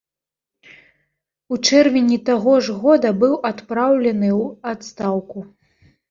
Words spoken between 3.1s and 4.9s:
быў адпраўлены ў